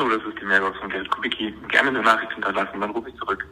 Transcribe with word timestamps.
Hallo, 0.00 0.16
das 0.16 0.26
ist 0.26 0.40
die 0.40 0.46
Mailbox 0.46 0.78
von 0.78 0.88
Gerd 0.88 1.10
Kubicki. 1.10 1.52
Gerne 1.68 1.90
eine 1.90 2.00
Nachricht 2.00 2.32
hinterlassen, 2.32 2.80
dann 2.80 2.90
rufe 2.92 3.10
ich 3.10 3.16
zurück. 3.16 3.46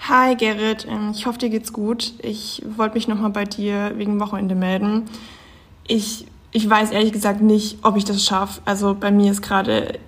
Hi 0.00 0.36
Gerrit, 0.36 0.86
ähm, 0.86 1.12
ich 1.14 1.24
hoffe 1.24 1.38
dir 1.38 1.48
geht's 1.48 1.72
gut. 1.72 2.12
Ich 2.18 2.62
wollte 2.76 2.96
mich 2.96 3.08
nochmal 3.08 3.30
bei 3.30 3.44
dir 3.44 3.92
wegen 3.96 4.20
Wochenende 4.20 4.54
melden. 4.54 5.08
Ich, 5.86 6.26
ich 6.52 6.68
weiß 6.68 6.90
ehrlich 6.90 7.12
gesagt 7.12 7.40
nicht, 7.40 7.78
ob 7.82 7.96
ich 7.96 8.04
das 8.04 8.22
schaffe. 8.22 8.60
Also 8.66 8.94
bei 8.94 9.10
mir 9.10 9.30
ist 9.30 9.40
gerade, 9.40 10.00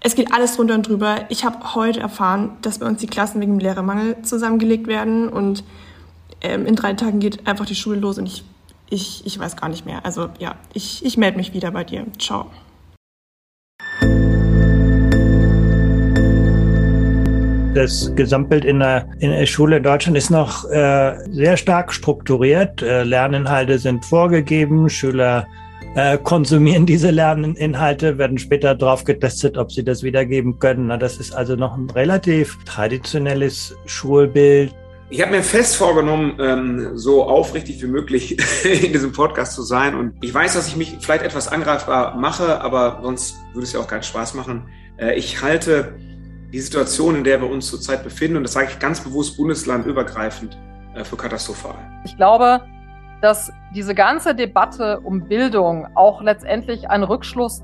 es 0.00 0.14
geht 0.14 0.32
alles 0.32 0.56
drunter 0.56 0.74
und 0.74 0.88
drüber. 0.88 1.26
Ich 1.28 1.44
habe 1.44 1.74
heute 1.74 2.00
erfahren, 2.00 2.56
dass 2.62 2.78
bei 2.78 2.86
uns 2.86 2.98
die 2.98 3.08
Klassen 3.08 3.42
wegen 3.42 3.58
dem 3.58 3.60
Lehrermangel 3.60 4.22
zusammengelegt 4.22 4.86
werden 4.86 5.28
und 5.28 5.64
ähm, 6.40 6.64
in 6.64 6.76
drei 6.76 6.94
Tagen 6.94 7.20
geht 7.20 7.46
einfach 7.46 7.66
die 7.66 7.74
Schule 7.74 8.00
los 8.00 8.16
und 8.16 8.24
ich, 8.24 8.42
ich, 8.90 9.26
ich 9.26 9.38
weiß 9.38 9.56
gar 9.56 9.68
nicht 9.68 9.86
mehr. 9.86 10.04
Also 10.04 10.28
ja, 10.38 10.56
ich, 10.72 11.04
ich 11.04 11.16
melde 11.16 11.36
mich 11.36 11.52
wieder 11.52 11.70
bei 11.70 11.84
dir. 11.84 12.06
Ciao. 12.18 12.50
Das 17.74 18.12
Gesamtbild 18.16 18.64
in 18.64 18.80
der, 18.80 19.08
in 19.20 19.30
der 19.30 19.46
Schule 19.46 19.76
in 19.76 19.82
Deutschland 19.82 20.16
ist 20.16 20.30
noch 20.30 20.68
äh, 20.68 21.16
sehr 21.30 21.56
stark 21.56 21.92
strukturiert. 21.92 22.82
Äh, 22.82 23.04
Lerninhalte 23.04 23.78
sind 23.78 24.04
vorgegeben, 24.04 24.88
Schüler 24.88 25.46
äh, 25.94 26.18
konsumieren 26.18 26.86
diese 26.86 27.10
Lerninhalte, 27.10 28.18
werden 28.18 28.38
später 28.38 28.74
darauf 28.74 29.04
getestet, 29.04 29.58
ob 29.58 29.70
sie 29.70 29.84
das 29.84 30.02
wiedergeben 30.02 30.58
können. 30.58 30.88
Na, 30.88 30.96
das 30.96 31.18
ist 31.18 31.32
also 31.32 31.54
noch 31.54 31.76
ein 31.76 31.88
relativ 31.90 32.58
traditionelles 32.64 33.76
Schulbild. 33.86 34.74
Ich 35.10 35.22
habe 35.22 35.30
mir 35.30 35.42
fest 35.42 35.76
vorgenommen, 35.76 36.38
ähm, 36.38 36.98
so 36.98 37.24
aufrichtig 37.24 37.82
wie 37.82 37.86
möglich 37.86 38.32
in 38.64 38.92
diesem 38.92 39.12
Podcast 39.12 39.54
zu 39.54 39.62
sein. 39.62 39.94
Und 39.94 40.22
ich 40.22 40.34
weiß, 40.34 40.52
dass 40.52 40.68
ich 40.68 40.76
mich 40.76 40.98
vielleicht 41.00 41.24
etwas 41.24 41.48
angreifbar 41.48 42.14
mache, 42.16 42.60
aber 42.60 43.00
sonst 43.02 43.36
würde 43.54 43.64
es 43.64 43.72
ja 43.72 43.80
auch 43.80 43.86
keinen 43.86 44.02
Spaß 44.02 44.34
machen. 44.34 44.68
Äh, 44.98 45.14
ich 45.14 45.42
halte 45.42 45.94
die 46.52 46.60
Situation, 46.60 47.16
in 47.16 47.24
der 47.24 47.40
wir 47.40 47.48
uns 47.48 47.68
zurzeit 47.70 48.04
befinden, 48.04 48.36
und 48.36 48.42
das 48.42 48.52
sage 48.52 48.68
ich 48.70 48.78
ganz 48.78 49.00
bewusst 49.00 49.38
bundeslandübergreifend, 49.38 50.58
äh, 50.94 51.04
für 51.04 51.16
katastrophal. 51.16 51.76
Ich 52.04 52.14
glaube, 52.16 52.60
dass 53.22 53.50
diese 53.74 53.94
ganze 53.94 54.34
Debatte 54.34 55.00
um 55.00 55.26
Bildung 55.26 55.86
auch 55.94 56.20
letztendlich 56.20 56.90
einen 56.90 57.04
Rückschluss 57.04 57.62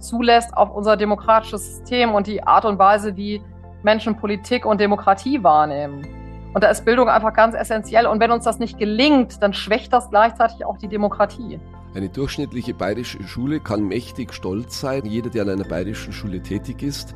zulässt 0.00 0.56
auf 0.56 0.74
unser 0.74 0.96
demokratisches 0.96 1.76
System 1.76 2.14
und 2.14 2.26
die 2.26 2.42
Art 2.42 2.64
und 2.64 2.80
Weise, 2.80 3.16
wie 3.16 3.40
Menschen 3.84 4.16
Politik 4.16 4.66
und 4.66 4.80
Demokratie 4.80 5.42
wahrnehmen. 5.42 6.19
Und 6.52 6.64
da 6.64 6.68
ist 6.68 6.84
Bildung 6.84 7.08
einfach 7.08 7.32
ganz 7.32 7.54
essentiell. 7.54 8.06
Und 8.06 8.20
wenn 8.20 8.30
uns 8.30 8.44
das 8.44 8.58
nicht 8.58 8.78
gelingt, 8.78 9.42
dann 9.42 9.52
schwächt 9.52 9.92
das 9.92 10.10
gleichzeitig 10.10 10.64
auch 10.64 10.78
die 10.78 10.88
Demokratie. 10.88 11.60
Eine 11.94 12.08
durchschnittliche 12.08 12.74
bayerische 12.74 13.22
Schule 13.24 13.60
kann 13.60 13.82
mächtig 13.86 14.32
stolz 14.32 14.80
sein. 14.80 15.04
Jeder, 15.04 15.30
der 15.30 15.42
an 15.42 15.50
einer 15.50 15.64
bayerischen 15.64 16.12
Schule 16.12 16.40
tätig 16.40 16.82
ist, 16.82 17.14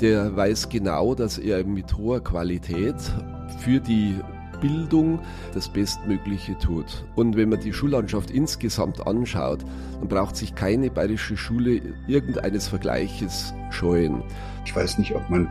der 0.00 0.36
weiß 0.36 0.68
genau, 0.68 1.14
dass 1.14 1.38
er 1.38 1.64
mit 1.64 1.96
hoher 1.96 2.22
Qualität 2.22 2.96
für 3.58 3.80
die 3.80 4.16
Bildung 4.60 5.20
das 5.54 5.68
Bestmögliche 5.68 6.56
tut. 6.58 7.04
Und 7.16 7.36
wenn 7.36 7.48
man 7.48 7.60
die 7.60 7.72
Schullandschaft 7.72 8.30
insgesamt 8.30 9.06
anschaut, 9.06 9.60
dann 9.98 10.08
braucht 10.08 10.36
sich 10.36 10.54
keine 10.54 10.90
bayerische 10.90 11.36
Schule 11.36 11.80
irgendeines 12.06 12.68
Vergleiches 12.68 13.54
scheuen. 13.70 14.22
Ich 14.66 14.76
weiß 14.76 14.98
nicht, 14.98 15.14
ob 15.14 15.28
man, 15.30 15.50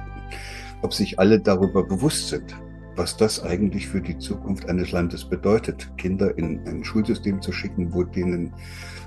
ob 0.84 0.94
sich 0.94 1.20
alle 1.20 1.40
darüber 1.40 1.84
bewusst 1.84 2.30
sind, 2.30 2.56
was 3.00 3.16
das 3.16 3.42
eigentlich 3.42 3.88
für 3.88 4.02
die 4.02 4.18
Zukunft 4.18 4.68
eines 4.68 4.92
Landes 4.92 5.24
bedeutet, 5.24 5.90
Kinder 5.98 6.38
in 6.38 6.68
ein 6.68 6.84
Schulsystem 6.84 7.42
zu 7.42 7.54
schicken, 7.54 7.94
wo 7.94 8.04
denen 8.04 8.54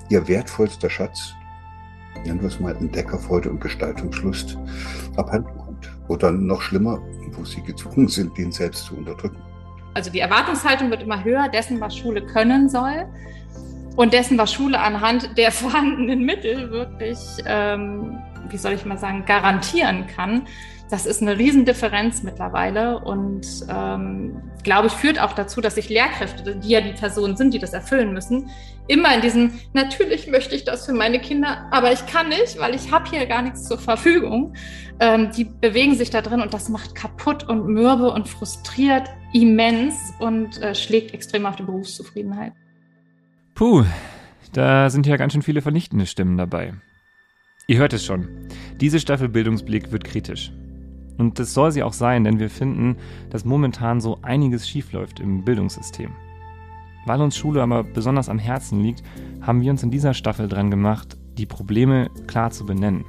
ihr 0.09 0.27
wertvollster 0.27 0.89
Schatz, 0.89 1.35
nennen 2.25 2.41
wir 2.41 2.49
es 2.49 2.59
mal 2.59 2.75
Entdeckerfreude 2.75 3.51
und 3.51 3.61
Gestaltungslust, 3.61 4.57
abhanden 5.17 5.59
kommt. 5.59 5.93
Oder 6.09 6.33
noch 6.33 6.63
schlimmer, 6.63 7.03
wo 7.33 7.45
sie 7.45 7.63
gezwungen 7.63 8.09
sind, 8.09 8.37
den 8.39 8.51
selbst 8.51 8.87
zu 8.87 8.97
unterdrücken. 8.97 9.37
Also 9.93 10.11
die 10.11 10.21
Erwartungshaltung 10.21 10.91
wird 10.91 11.03
immer 11.03 11.23
höher 11.23 11.51
dessen, 11.51 11.79
was 11.79 11.95
Schule 11.95 12.25
können 12.25 12.71
soll 12.71 13.07
und 13.97 14.13
dessen, 14.13 14.39
was 14.39 14.53
Schule 14.53 14.81
anhand 14.81 15.37
der 15.37 15.53
vorhandenen 15.53 16.25
Mittel 16.25 16.71
wirklich, 16.71 17.19
ähm, 17.47 18.19
wie 18.49 18.57
soll 18.57 18.73
ich 18.73 18.85
mal 18.85 18.99
sagen, 18.99 19.25
garantieren 19.25 20.07
kann 20.07 20.47
das 20.93 21.07
ist 21.07 21.23
eine 21.23 21.39
Riesendifferenz 21.39 22.23
mittlerweile 22.23 22.99
und 22.99 23.47
ähm, 23.71 24.43
glaube 24.63 24.89
ich, 24.89 24.93
führt 24.93 25.19
auch 25.19 25.33
dazu, 25.33 25.63
dass 25.63 25.77
sich 25.77 25.89
Lehrkräfte, 25.89 26.57
die 26.57 26.69
ja 26.69 26.83
die 26.83 26.93
Personen 26.93 27.35
sind, 27.35 27.55
die 27.55 27.59
das 27.59 27.73
erfüllen 27.73 28.13
müssen, 28.13 28.51
immer 28.89 29.15
in 29.15 29.23
diesem, 29.23 29.59
natürlich 29.73 30.27
möchte 30.27 30.55
ich 30.55 30.65
das 30.65 30.85
für 30.85 30.93
meine 30.93 31.19
Kinder, 31.19 31.67
aber 31.71 31.93
ich 31.93 32.05
kann 32.05 32.29
nicht, 32.29 32.59
weil 32.59 32.75
ich 32.75 32.93
habe 32.93 33.09
hier 33.09 33.25
gar 33.25 33.41
nichts 33.41 33.65
zur 33.65 33.79
Verfügung. 33.79 34.53
Ähm, 35.01 35.31
die 35.35 35.45
bewegen 35.45 35.95
sich 35.95 36.11
da 36.11 36.21
drin 36.21 36.43
und 36.43 36.53
das 36.53 36.69
macht 36.69 36.95
kaputt 36.95 37.49
und 37.49 37.69
mürbe 37.69 38.11
und 38.11 38.29
frustriert 38.29 39.09
immens 39.33 39.95
und 40.19 40.61
äh, 40.61 40.75
schlägt 40.75 41.15
extrem 41.15 41.47
auf 41.47 41.57
die 41.57 41.63
Berufszufriedenheit. 41.63 42.53
Puh, 43.55 43.85
da 44.53 44.89
sind 44.91 45.07
ja 45.07 45.17
ganz 45.17 45.33
schön 45.33 45.43
viele 45.43 45.63
vernichtende 45.63 46.07
Stimmen 46.07 46.39
dabei. 46.39 46.75
Ihr 47.67 47.79
hört 47.79 47.93
es 47.93 48.05
schon. 48.05 48.29
Diese 48.81 48.99
Staffel 48.99 49.29
Bildungsblick 49.29 49.93
wird 49.93 50.05
kritisch. 50.05 50.53
Und 51.19 51.39
das 51.39 51.55
soll 51.55 51.71
sie 51.71 51.83
auch 51.83 51.93
sein, 51.93 52.25
denn 52.25 52.39
wir 52.39 52.51
finden, 52.51 52.97
dass 53.31 53.45
momentan 53.45 54.01
so 54.01 54.19
einiges 54.23 54.69
schiefläuft 54.69 55.21
im 55.21 55.45
Bildungssystem. 55.45 56.11
Weil 57.07 57.21
uns 57.21 57.37
Schule 57.37 57.63
aber 57.63 57.85
besonders 57.85 58.29
am 58.29 58.39
Herzen 58.39 58.81
liegt, 58.81 59.03
haben 59.43 59.61
wir 59.61 59.71
uns 59.71 59.83
in 59.83 59.91
dieser 59.91 60.15
Staffel 60.15 60.49
dran 60.49 60.71
gemacht, 60.71 61.17
die 61.37 61.47
Probleme 61.47 62.11
klar 62.27 62.51
zu 62.51 62.65
benennen. 62.65 63.05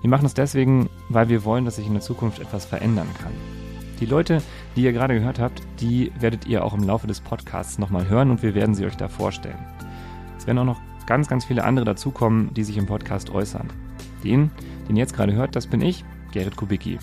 Wir 0.00 0.10
machen 0.10 0.26
es 0.26 0.34
deswegen, 0.34 0.88
weil 1.08 1.28
wir 1.28 1.44
wollen, 1.44 1.64
dass 1.64 1.76
sich 1.76 1.86
in 1.86 1.94
der 1.94 2.02
Zukunft 2.02 2.38
etwas 2.38 2.64
verändern 2.64 3.08
kann. 3.20 3.32
Die 4.00 4.06
Leute, 4.06 4.42
die 4.76 4.82
ihr 4.82 4.92
gerade 4.92 5.14
gehört 5.14 5.40
habt, 5.40 5.62
die 5.80 6.12
werdet 6.20 6.46
ihr 6.46 6.64
auch 6.64 6.74
im 6.74 6.84
Laufe 6.84 7.06
des 7.06 7.20
Podcasts 7.20 7.78
nochmal 7.78 8.08
hören 8.08 8.30
und 8.30 8.42
wir 8.42 8.54
werden 8.54 8.74
sie 8.74 8.84
euch 8.84 8.96
da 8.96 9.08
vorstellen. 9.08 9.58
Es 10.38 10.46
werden 10.46 10.58
auch 10.58 10.64
noch 10.64 10.80
ganz, 11.06 11.28
ganz 11.28 11.44
viele 11.44 11.64
andere 11.64 11.86
dazukommen, 11.86 12.52
die 12.54 12.62
sich 12.62 12.76
im 12.76 12.86
Podcast 12.86 13.30
äußern. 13.30 13.68
Den, 14.22 14.50
den 14.88 14.96
ihr 14.96 15.02
jetzt 15.02 15.14
gerade 15.14 15.32
hört, 15.32 15.56
das 15.56 15.66
bin 15.66 15.80
ich, 15.80 16.04
Gerrit 16.32 16.56
Kubicki. 16.56 16.98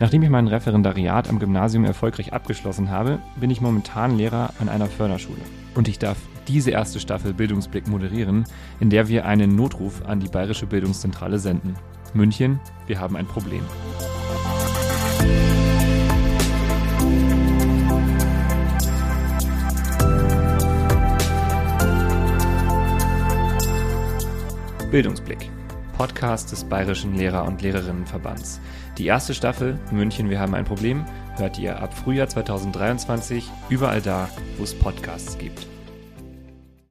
Nachdem 0.00 0.22
ich 0.22 0.30
mein 0.30 0.48
Referendariat 0.48 1.28
am 1.28 1.38
Gymnasium 1.38 1.84
erfolgreich 1.84 2.32
abgeschlossen 2.32 2.90
habe, 2.90 3.20
bin 3.36 3.50
ich 3.50 3.60
momentan 3.60 4.16
Lehrer 4.16 4.52
an 4.58 4.68
einer 4.68 4.86
Förderschule. 4.86 5.40
Und 5.76 5.86
ich 5.86 6.00
darf 6.00 6.18
diese 6.48 6.72
erste 6.72 6.98
Staffel 6.98 7.32
Bildungsblick 7.32 7.86
moderieren, 7.86 8.44
in 8.80 8.90
der 8.90 9.06
wir 9.06 9.26
einen 9.26 9.54
Notruf 9.54 10.04
an 10.04 10.18
die 10.18 10.28
Bayerische 10.28 10.66
Bildungszentrale 10.66 11.38
senden. 11.38 11.76
München, 12.14 12.58
wir 12.88 12.98
haben 12.98 13.16
ein 13.16 13.26
Problem. 13.26 13.62
Bildungsblick. 24.92 25.50
Podcast 25.96 26.52
des 26.52 26.64
Bayerischen 26.64 27.16
Lehrer- 27.16 27.46
und 27.46 27.62
Lehrerinnenverbands. 27.62 28.60
Die 28.98 29.06
erste 29.06 29.32
Staffel 29.32 29.78
München, 29.90 30.28
wir 30.28 30.38
haben 30.38 30.54
ein 30.54 30.66
Problem 30.66 31.06
hört 31.38 31.58
ihr 31.58 31.80
ab 31.80 31.94
Frühjahr 31.94 32.28
2023 32.28 33.50
überall 33.70 34.02
da, 34.02 34.28
wo 34.58 34.64
es 34.64 34.78
Podcasts 34.78 35.38
gibt. 35.38 35.66